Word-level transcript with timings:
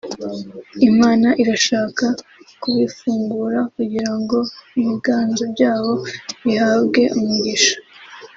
Imana 0.89 1.27
irashaka 1.41 2.05
kubifungura 2.61 3.59
kugira 3.75 4.11
ngo 4.19 4.37
ibiganza 4.79 5.43
byabo 5.53 5.93
bihabwe 6.43 7.01
umugisha 7.17 7.75